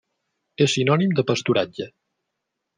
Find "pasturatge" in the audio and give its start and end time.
1.33-1.91